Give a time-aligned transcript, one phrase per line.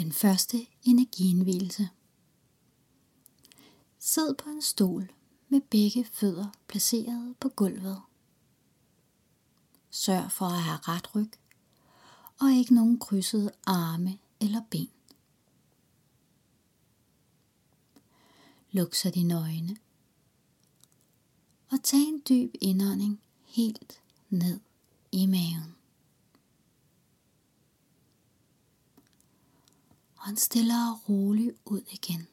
[0.00, 1.88] Den første energiindvielse.
[3.98, 5.12] Sid på en stol
[5.48, 8.02] med begge fødder placeret på gulvet.
[9.90, 11.30] Sørg for at have ret ryg
[12.40, 14.90] og ikke nogen krydsede arme eller ben.
[18.70, 19.76] Luk så dine øjne
[21.70, 24.60] og tag en dyb indånding helt ned
[25.12, 25.79] i maven.
[30.30, 32.28] Og stille og roligt ud igen.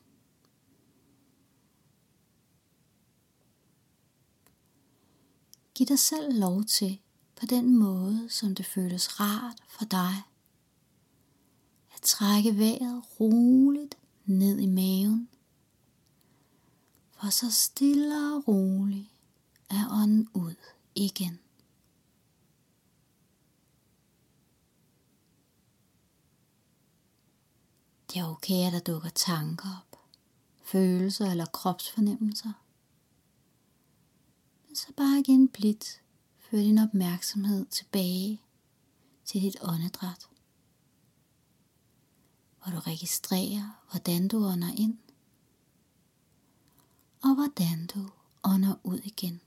[5.76, 7.00] Giv dig selv lov til
[7.36, 10.14] på den måde, som det føles rart for dig.
[11.96, 15.30] At trække vejret roligt ned i maven.
[17.12, 19.10] For så stille og roligt
[19.70, 20.56] er ånden ud
[20.96, 21.40] igen.
[28.18, 30.00] Det er okay, at der dukker tanker op,
[30.64, 32.52] følelser eller kropsfornemmelser.
[34.68, 36.02] Men så bare igen blidt
[36.38, 38.42] før din opmærksomhed tilbage
[39.26, 40.28] til dit åndedræt,
[42.64, 44.98] hvor du registrerer, hvordan du ånder ind,
[47.24, 48.10] og hvordan du
[48.44, 49.42] ånder ud igen.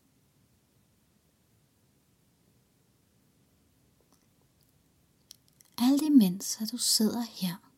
[5.78, 7.69] Alt imens at du sidder her,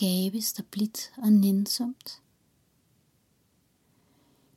[0.00, 2.22] skabes der blidt og nænsomt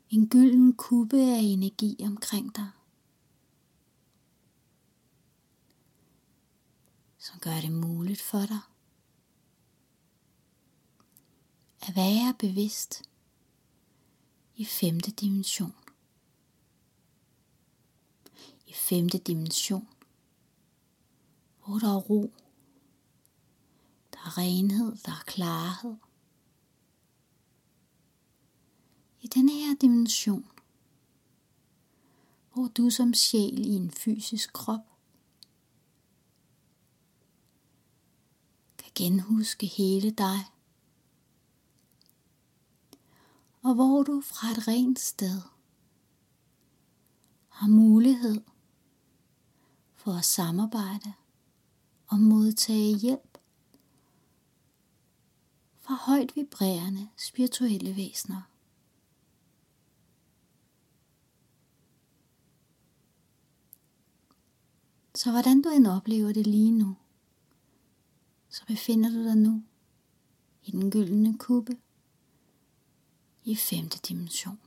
[0.09, 2.69] en gylden kubbe af energi omkring dig,
[7.17, 8.59] som gør det muligt for dig
[11.81, 13.03] at være bevidst
[14.55, 15.75] i femte dimension.
[18.67, 19.87] I femte dimension,
[21.65, 22.33] hvor der er ro,
[24.33, 25.95] er renhed, der er klarhed,
[29.21, 30.51] i denne her dimension,
[32.53, 34.79] hvor du som sjæl i en fysisk krop
[38.77, 40.39] kan genhuske hele dig,
[43.61, 45.41] og hvor du fra et rent sted
[47.47, 48.41] har mulighed
[49.93, 51.13] for at samarbejde
[52.07, 53.32] og modtage hjælp
[55.93, 58.41] og højt vibrerende spirituelle væsener.
[65.15, 66.95] Så hvordan du end oplever det lige nu,
[68.49, 69.63] så befinder du dig nu
[70.63, 71.77] i den gyldne kube
[73.43, 74.59] i femte dimension.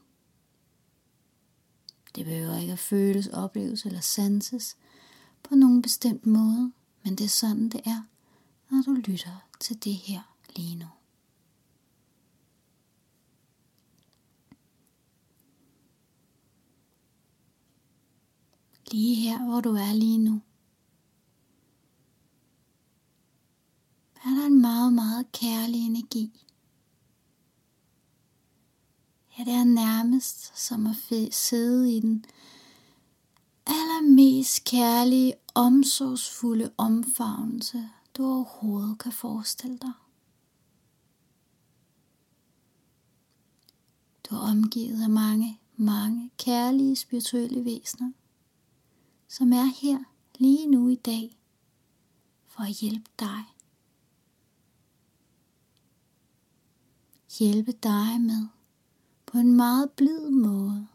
[2.15, 4.77] Det behøver ikke at føles, opleves eller sanses
[5.43, 6.73] på nogen bestemt måde,
[7.03, 8.03] men det er sådan det er,
[8.71, 10.96] når du lytter til det her lige nu.
[18.91, 20.41] Lige her, hvor du er lige nu.
[24.25, 26.43] Er der en meget, meget kærlig energi.
[29.39, 30.97] Ja, det er nærmest som at
[31.35, 32.25] sidde i den
[33.67, 39.93] allermest kærlige, omsorgsfulde omfavnelse, du overhovedet kan forestille dig.
[44.31, 48.13] Du er omgivet af mange, mange kærlige spirituelle væsener
[49.39, 49.99] som er her
[50.39, 51.39] lige nu i dag
[52.47, 53.45] for at hjælpe dig.
[57.39, 58.47] Hjælpe dig med
[59.27, 60.89] på en meget blid måde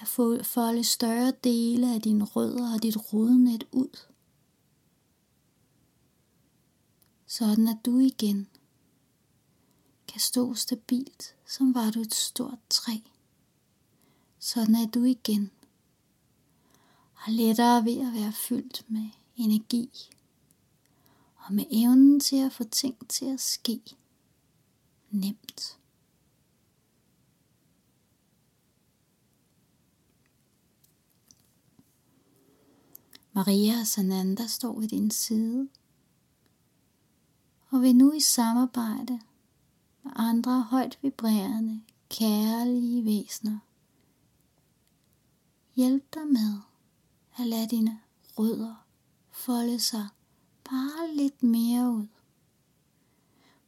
[0.00, 3.98] at få folde større dele af dine rødder og dit rodnet ud.
[7.26, 8.48] Sådan at du igen
[10.08, 12.96] kan stå stabilt, som var du et stort træ.
[14.38, 15.50] Sådan at du igen
[17.18, 20.10] har lettere ved at være fyldt med energi
[21.36, 23.80] og med evnen til at få ting til at ske
[25.10, 25.78] nemt.
[33.32, 35.68] Maria og Sananda står ved din side
[37.70, 39.20] og vil nu i samarbejde
[40.02, 43.58] med andre højt vibrerende, kærlige væsener
[45.78, 46.67] hjælpe dig med
[47.38, 48.00] at lade dine
[48.38, 48.88] rødder
[49.38, 50.08] folde sig
[50.64, 52.06] bare lidt mere ud.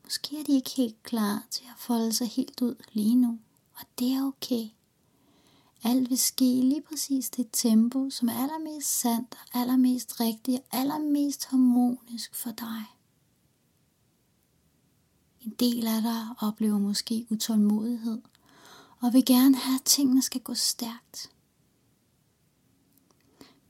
[0.05, 3.39] Måske er de ikke helt klar til at folde sig helt ud lige nu,
[3.75, 4.69] og det er okay.
[5.85, 11.47] Alt vil ske lige præcis det tempo, som er allermest sandt, allermest rigtigt og allermest
[11.47, 12.85] harmonisk for dig.
[15.41, 18.23] En del af dig oplever måske utålmodighed
[19.01, 21.31] og vil gerne have, at tingene skal gå stærkt.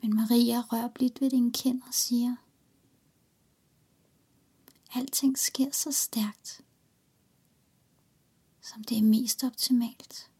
[0.02, 2.36] Men Maria rører blidt ved din kind og siger,
[4.94, 6.60] Alting sker så stærkt,
[8.60, 10.30] som det er mest optimalt.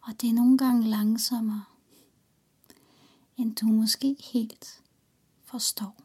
[0.00, 1.64] Og det er nogle gange langsommere,
[3.36, 4.82] end du måske helt
[5.42, 5.96] forstår.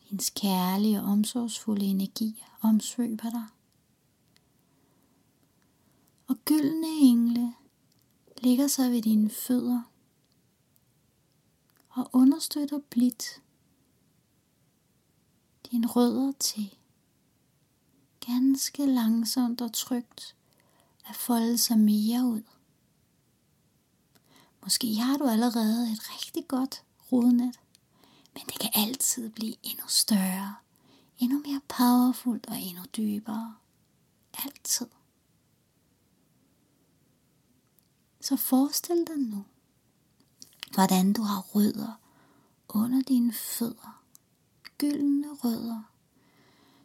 [0.00, 3.46] Hendes kærlige og omsorgsfulde energi omsvøber dig.
[6.26, 6.98] Og gyldne
[8.46, 9.82] ligger sig ved dine fødder
[11.88, 13.42] og understøtter blidt
[15.70, 16.74] dine rødder til
[18.26, 20.36] ganske langsomt og trygt
[21.06, 22.42] at folde sig mere ud.
[24.62, 26.82] Måske har du allerede et rigtig godt
[27.12, 27.60] rodnet,
[28.34, 30.54] men det kan altid blive endnu større,
[31.18, 33.54] endnu mere powerfult og endnu dybere.
[34.44, 34.86] Altid.
[38.26, 39.44] Så forestil dig nu,
[40.74, 42.00] hvordan du har rødder
[42.68, 44.02] under dine fødder.
[44.78, 45.82] Gyldne rødder,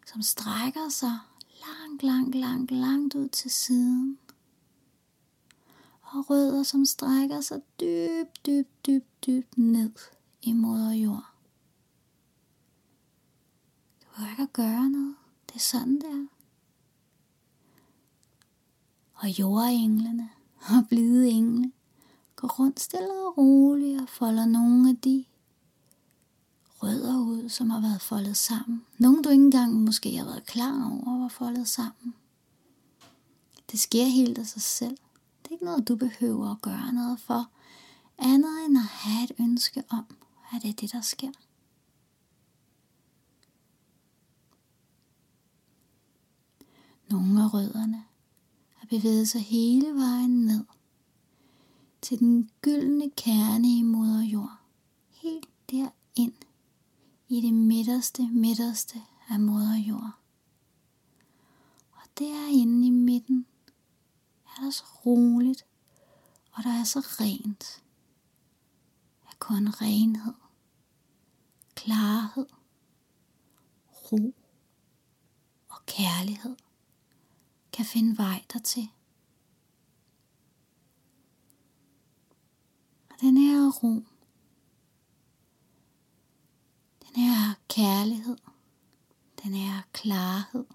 [0.05, 1.19] som strækker sig
[1.67, 4.19] langt, langt, langt, langt ud til siden.
[6.01, 9.91] Og rødder, som strækker sig dybt, dybt, dybt, dybt ned
[10.41, 11.33] i moder jord.
[14.01, 15.15] Du behøver ikke at gøre noget.
[15.49, 16.27] Det er sådan, der.
[19.13, 20.29] Og jordenglene
[20.61, 21.71] og blide engle
[22.35, 25.25] går rundt stille og roligt og folder nogle af de
[26.83, 28.85] rødder ud, som har været foldet sammen.
[28.97, 32.15] Nogle du ikke engang måske har været klar over var foldet sammen.
[33.71, 34.97] Det sker helt af sig selv.
[35.43, 37.49] Det er ikke noget, du behøver at gøre noget for,
[38.17, 40.05] andet end at have et ønske om,
[40.53, 41.31] at det er det, der sker.
[47.09, 48.03] Nogle af rødderne
[48.91, 50.65] har bevæget sig hele vejen ned
[52.01, 54.57] til den gyldne kerne i moder jord.
[55.09, 56.33] Helt derind
[57.27, 60.11] i det midterste, midterste af moder jord.
[61.91, 63.45] Og derinde i midten
[64.45, 65.65] er der så roligt,
[66.51, 67.83] og der er så rent.
[69.25, 70.33] Er kun renhed,
[71.75, 72.47] klarhed,
[74.11, 74.35] ro
[75.69, 76.55] og kærlighed
[77.73, 78.89] kan finde vej dertil.
[83.09, 83.93] Og den her ro,
[87.07, 88.37] den her kærlighed,
[89.43, 90.65] den her klarhed,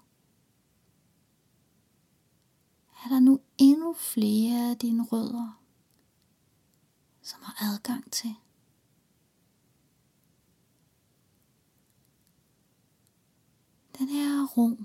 [3.05, 5.61] er der nu endnu flere af dine rødder,
[7.21, 8.35] som har adgang til.
[13.99, 14.77] Den her ro,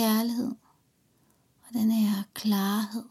[0.00, 0.52] kærlighed.
[1.62, 3.04] Og den her klarhed.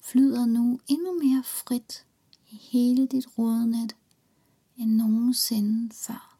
[0.00, 2.06] Flyder nu endnu mere frit
[2.50, 3.96] i hele dit rodnet
[4.76, 6.38] end nogensinde før.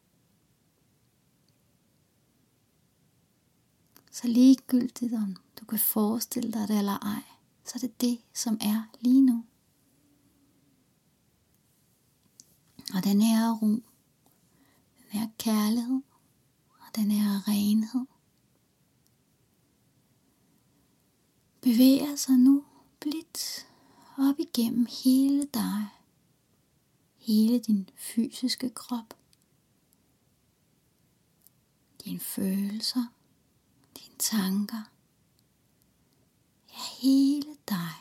[4.12, 7.22] Så ligegyldigt om du kan forestille dig det eller ej,
[7.64, 9.44] så er det det, som er lige nu.
[12.94, 16.02] Og den her ro, den her kærlighed.
[16.80, 18.15] Og den her renhed.
[21.66, 22.64] Bevæger sig nu
[23.00, 23.66] blidt
[24.18, 25.86] op igennem hele dig
[27.16, 29.14] hele din fysiske krop,
[32.04, 33.04] dine følelser,
[33.96, 34.82] dine tanker,
[36.70, 37.92] ja hele dig.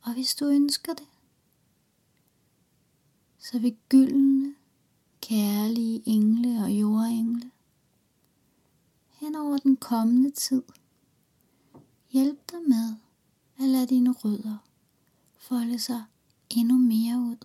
[0.00, 1.08] Og hvis du ønsker det,
[3.38, 4.54] så vil gyldne,
[5.28, 7.50] kærlige engle og jordengle
[9.08, 10.62] hen over den kommende tid–
[12.16, 12.94] Hjælp dig med
[13.58, 14.58] at lade dine rødder
[15.38, 16.04] folde sig
[16.50, 17.36] endnu mere ud.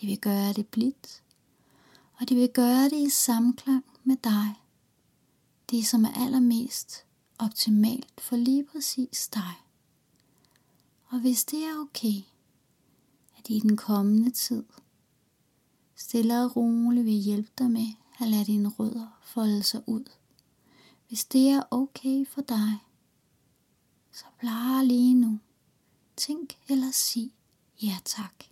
[0.00, 1.22] De vil gøre det blidt,
[2.12, 4.54] og de vil gøre det i samklang med dig.
[5.70, 7.04] Det som er allermest
[7.38, 9.54] optimalt for lige præcis dig.
[11.08, 12.22] Og hvis det er okay,
[13.38, 14.64] at i den kommende tid,
[15.96, 17.88] stille og roligt vil hjælpe dig med
[18.20, 20.04] at lade dine rødder folde sig ud
[21.08, 22.78] hvis det er okay for dig,
[24.12, 25.40] så bare lige nu.
[26.16, 27.32] Tænk eller sig
[27.82, 28.44] ja tak.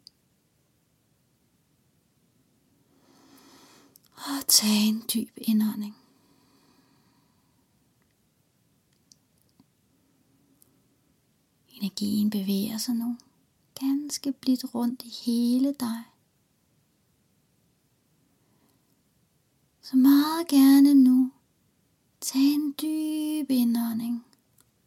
[4.16, 5.96] Og tag en dyb indånding.
[11.68, 13.16] Energien bevæger sig nu
[13.80, 16.13] ganske blidt rundt i hele dig.
[19.85, 21.31] Så meget gerne nu.
[22.21, 24.26] Tag en dyb indånding.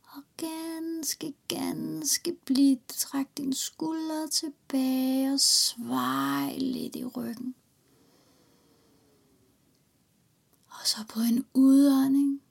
[0.04, 7.56] Og ganske, ganske blidt træk din skulder tilbage og svej lidt i ryggen.
[10.70, 12.42] Og så på en udånding,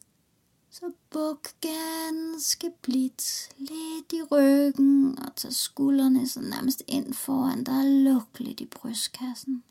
[0.71, 7.79] så buk ganske blidt lidt i ryggen og tag skuldrene så nærmest ind foran dig
[7.79, 9.63] og luk lidt i brystkassen.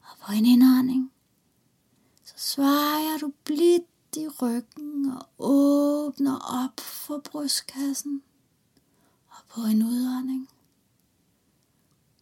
[0.00, 1.12] Og på en indånding,
[2.28, 8.22] så svejer du blidt i ryggen og åbner op for brystkassen.
[9.28, 10.48] Og på en udånding,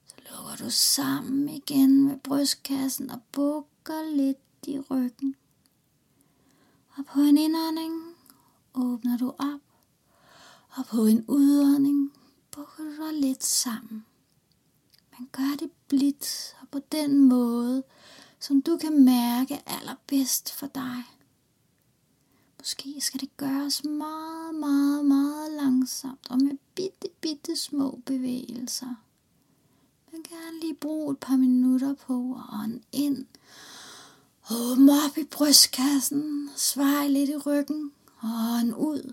[0.06, 5.34] så lukker du sammen igen med brystkassen og bukker lidt i ryggen.
[6.96, 7.94] Og på en indånding
[8.75, 9.60] åbner du op,
[10.70, 12.12] og på en udånding
[12.50, 14.06] bukker du dig lidt sammen.
[15.18, 17.82] Man gør det blidt og på den måde,
[18.46, 21.02] som du kan mærke allerbedst for dig.
[22.58, 28.94] Måske skal det gøres meget, meget, meget langsomt og med bitte, bitte små bevægelser.
[30.12, 33.26] Man kan lige bruge et par minutter på at ånde ind.
[34.50, 39.12] Åbne op i brystkassen, svej lidt i ryggen og ånd ud.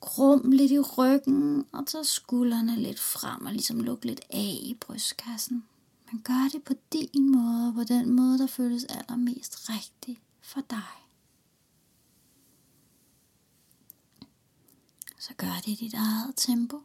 [0.00, 4.76] Krum lidt i ryggen og tag skuldrene lidt frem og ligesom luk lidt af i
[4.80, 5.64] brystkassen.
[6.14, 11.08] Men gør det på din måde, på den måde, der føles allermest rigtig for dig.
[15.18, 16.82] Så gør det i dit eget tempo.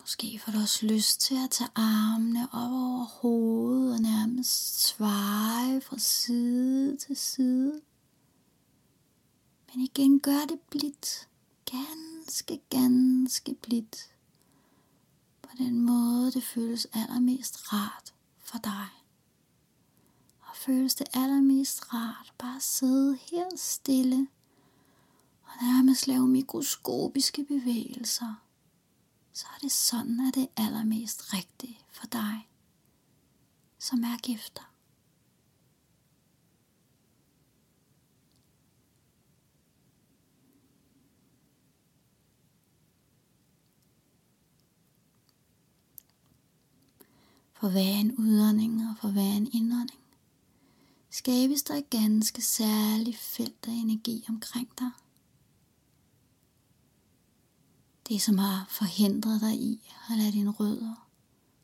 [0.00, 5.80] Måske får du også lyst til at tage armene op over hovedet og nærmest svare
[5.80, 7.80] fra side til side.
[9.72, 11.28] Men igen gør det blidt.
[11.70, 14.10] Ganske, ganske blidt.
[15.42, 18.88] På den måde, det føles allermest rart for dig.
[20.40, 24.28] Og føles det allermest rart bare at sidde helt stille
[25.42, 28.34] og nærmest lave mikroskopiske bevægelser
[29.34, 32.48] så er det sådan, at det er allermest rigtigt for dig,
[33.78, 34.73] som er gifter.
[47.64, 50.00] For hver en udånding og for hver en indånding
[51.10, 54.90] skabes der et ganske særligt felt af energi omkring dig.
[58.08, 61.08] Det, som har forhindret dig i at lade dine rødder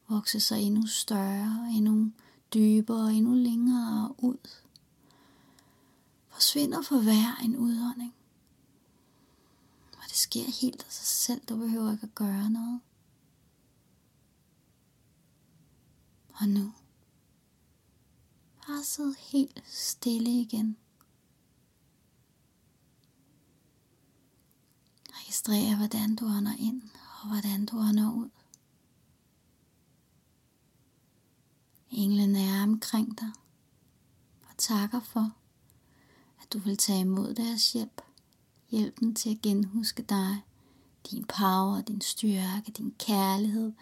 [0.09, 2.13] vokse sig endnu større, endnu
[2.55, 4.49] dybere og endnu længere ud,
[6.29, 8.15] forsvinder for hver en udånding.
[9.93, 12.81] Og det sker helt af sig selv, du behøver ikke at gøre noget.
[16.41, 16.73] Og nu,
[18.67, 20.77] bare sid helt stille igen.
[25.13, 26.83] Registrer, hvordan du ånder ind
[27.23, 28.31] og hvordan du ånder ud.
[31.91, 33.33] Englen er omkring dig
[34.43, 35.37] og takker for,
[36.43, 38.03] at du vil tage imod deres hjælp.
[38.71, 40.43] Hjælpen til at genhuske dig,
[41.11, 43.73] din power, din styrke, din kærlighed,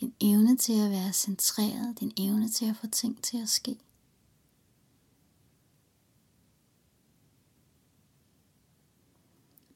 [0.00, 3.78] din evne til at være centreret, din evne til at få ting til at ske.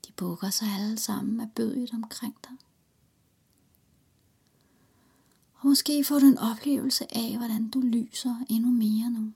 [0.06, 2.56] De bukker sig alle sammen af bødet omkring dig.
[5.54, 9.32] Og måske får du en oplevelse af, hvordan du lyser endnu mere nu.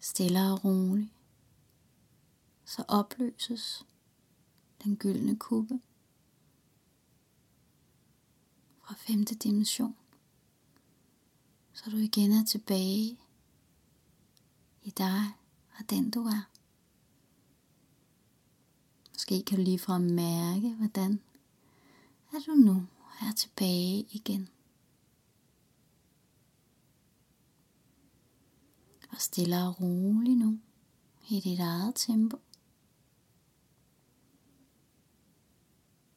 [0.00, 1.12] Stille og roligt,
[2.70, 3.86] så opløses
[4.84, 5.80] den gyldne kuppe
[8.82, 9.96] fra femte dimension,
[11.72, 13.18] så du igen er tilbage
[14.82, 15.22] i dig
[15.78, 16.50] og den du er.
[19.12, 21.22] Måske kan du lige fra mærke, hvordan
[22.32, 22.86] er du nu
[23.20, 24.48] er tilbage igen.
[29.10, 30.60] Og stille og roligt nu
[31.28, 32.38] i dit eget tempo.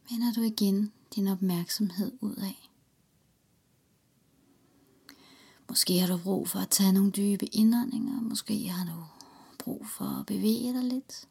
[0.10, 2.69] Vender du igen din opmærksomhed ud af.
[5.69, 9.03] Måske har du brug for at tage nogle dybe indåndinger, måske har du
[9.60, 11.27] brug for at bevæge dig lidt.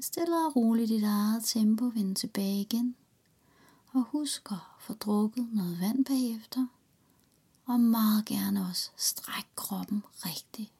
[0.00, 2.96] stille og roligt i dit eget tempo vende tilbage igen.
[3.92, 6.66] Og husk at få drukket noget vand bagefter.
[7.64, 10.72] Og meget gerne også stræk kroppen rigtig,